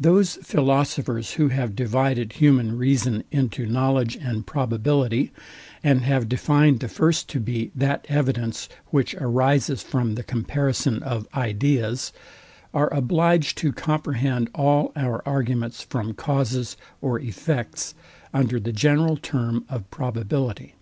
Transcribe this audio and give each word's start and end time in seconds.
Those 0.00 0.34
philosophers, 0.42 1.34
who 1.34 1.46
have 1.50 1.76
divided 1.76 2.32
human 2.32 2.76
reason 2.76 3.22
into 3.30 3.66
knowledge 3.66 4.16
and 4.16 4.44
probability, 4.44 5.30
and 5.84 6.00
have 6.02 6.28
defined 6.28 6.80
the 6.80 6.88
first 6.88 7.28
to 7.28 7.38
be 7.38 7.70
that 7.72 8.04
evidence, 8.08 8.68
which 8.88 9.14
arises 9.14 9.80
from 9.80 10.16
the 10.16 10.24
comparison 10.24 11.04
of 11.04 11.28
ideas, 11.36 12.12
are 12.74 12.92
obliged 12.92 13.56
to 13.58 13.70
comprehend 13.70 14.50
all 14.56 14.90
our 14.96 15.22
arguments 15.24 15.82
from 15.84 16.14
causes 16.14 16.76
or 17.00 17.20
effects 17.20 17.94
under 18.32 18.58
the 18.58 18.72
general 18.72 19.16
term 19.16 19.64
of 19.68 19.88
probability. 19.88 20.74